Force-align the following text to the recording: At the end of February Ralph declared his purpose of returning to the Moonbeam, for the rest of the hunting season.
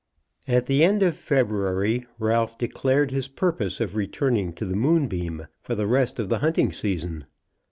At 0.47 0.65
the 0.65 0.83
end 0.83 1.03
of 1.03 1.15
February 1.15 2.07
Ralph 2.17 2.57
declared 2.57 3.11
his 3.11 3.27
purpose 3.27 3.79
of 3.79 3.95
returning 3.95 4.51
to 4.53 4.65
the 4.65 4.75
Moonbeam, 4.75 5.45
for 5.61 5.75
the 5.75 5.85
rest 5.85 6.17
of 6.17 6.27
the 6.27 6.39
hunting 6.39 6.71
season. 6.71 7.27